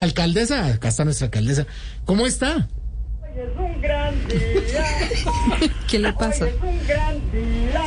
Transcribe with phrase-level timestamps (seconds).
[0.00, 1.66] Alcaldesa, acá está nuestra alcaldesa.
[2.04, 2.68] ¿Cómo está?
[3.20, 5.70] Hoy es un gran día.
[5.90, 6.44] ¿Qué le pasa?
[6.44, 7.82] Hoy es un gran día.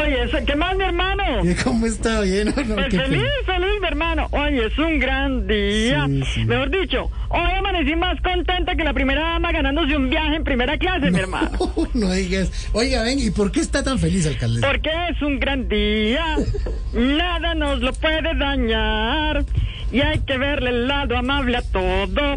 [0.00, 1.24] Oye, ¿qué más, mi hermano?
[1.64, 2.20] ¿Cómo está?
[2.20, 2.76] Bien, ¿o no?
[2.76, 4.28] Pues feliz, feliz, mi hermano.
[4.30, 6.06] Hoy es un gran día.
[6.06, 6.44] Sí, sí.
[6.44, 10.78] Mejor dicho, hoy amanecí más contenta que la primera dama ganándose un viaje en primera
[10.78, 11.58] clase, mi hermano.
[11.94, 12.52] No digas.
[12.72, 14.64] Oiga, ven, ¿y por qué está tan feliz, alcaldesa?
[14.64, 16.36] Porque es un gran día,
[16.92, 19.44] nada nos lo puede dañar
[19.90, 22.36] y hay que verle el lado amable a todo.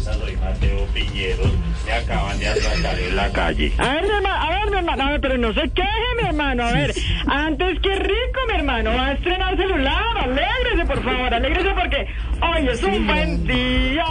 [0.00, 1.52] Soy Mateo Piñeros.
[1.84, 3.72] Me acaban de atracar en la calle.
[3.78, 5.88] A ver, mi hermano, a ver, mi hermano, a ver, pero no se queje,
[6.20, 6.92] mi hermano, a ver,
[7.26, 12.06] antes que rico, mi hermano, va a estrenar celular, alégrese, por favor, alégrese porque
[12.40, 14.04] hoy es un buen día,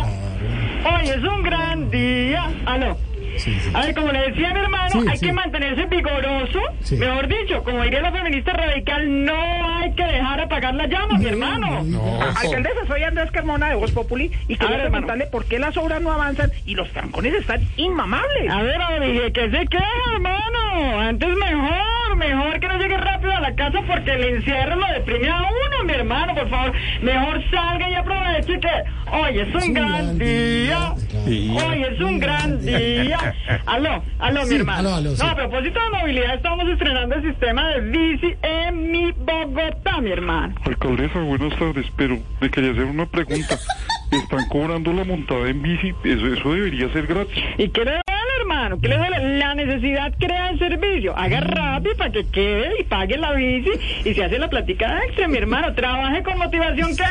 [0.86, 2.98] hoy es un gran día, aló.
[3.38, 3.72] Sí, sí.
[3.74, 5.26] A ver, como le decía mi hermano, Sí, hay sí.
[5.28, 6.60] que mantenerse vigoroso.
[6.82, 6.96] Sí.
[6.98, 11.26] Mejor dicho, como diría la feminista radical, no hay que dejar apagar la llama, mi
[11.26, 11.84] hermano.
[12.22, 14.92] Alcaldesa, soy Andrés Carmona de Voz Populi y quería hermano.
[14.92, 18.50] preguntarle por qué las obras no avanzan y los trancones están inmamables.
[18.50, 21.00] A ver, a ver, dije, ¿qué se queja, hermano?
[21.00, 22.98] Antes mejor, mejor que no llegue
[23.46, 26.74] la casa porque el encierro lo deprime a uno, mi hermano, por favor.
[27.02, 28.70] Mejor salga y aproveche que
[29.12, 30.94] hoy es un gran día.
[31.26, 33.36] Hoy es un gran día.
[33.68, 34.96] Aló, aló, mi hermano.
[34.96, 35.22] aló, aló, sí.
[35.22, 40.12] No, a propósito de movilidad, estamos estrenando el sistema de bici en mi Bogotá, mi
[40.12, 40.56] hermano.
[40.66, 43.60] Alcaldesa, buenas tardes, pero le quería hacer una pregunta.
[44.12, 47.44] Están cobrando la montada en bici, eso, eso debería ser gratis.
[47.58, 48.05] ¿Y qué le
[48.46, 48.80] hermano?
[48.80, 49.38] ¿Qué le duele?
[49.40, 51.18] La necesidad crea el servicio.
[51.18, 53.72] Haga rápido para que quede y pague la bici.
[54.06, 55.74] Y se hace la plática extra, mi hermano.
[55.74, 57.04] Trabaje con motivación que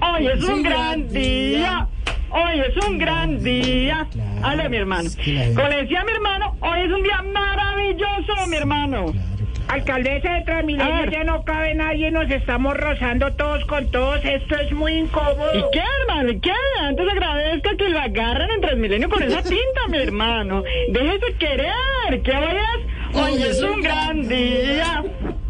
[0.00, 1.86] hoy es un gran día.
[2.30, 4.06] Hoy es un gran día.
[4.44, 5.10] Hola, mi hermano.
[5.54, 9.12] Como le decía mi hermano, hoy es un día maravilloso, mi hermano.
[9.70, 14.72] Alcaldesa de Transmilenio, ya no cabe nadie, nos estamos rozando todos con todos, esto es
[14.72, 15.54] muy incómodo.
[15.54, 16.30] ¿Y qué, hermano?
[16.30, 16.52] ¿Y qué?
[16.80, 17.39] Antes agradezca que
[17.90, 20.62] lo agarren en Transmilenio con esa tinta, mi hermano.
[20.90, 23.16] Déjese querer, que hoy es...
[23.16, 25.02] Hoy es un gran día.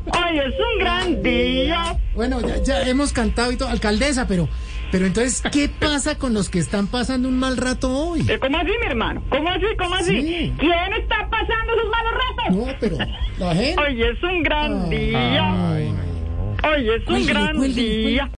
[0.07, 1.97] Hoy es un gran día.
[2.15, 4.49] Bueno, ya, ya hemos cantado y todo, alcaldesa, pero,
[4.91, 8.25] pero entonces, ¿qué pasa con los que están pasando un mal rato hoy?
[8.29, 9.23] Eh, ¿Cómo así, mi hermano?
[9.29, 9.67] ¿Cómo así?
[9.79, 10.21] ¿Cómo así?
[10.21, 10.53] Sí.
[10.59, 12.57] ¿Quién está pasando esos malos ratos?
[12.57, 12.97] No, pero
[13.39, 13.83] la gente.
[13.83, 15.73] Hoy es un gran día.
[15.73, 16.71] Ay, no.
[16.71, 18.29] Hoy es un gran día.